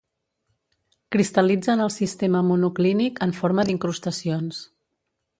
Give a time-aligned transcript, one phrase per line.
[1.15, 4.63] Cristal·litza en el sistema monoclínic en forma d'incrustacions.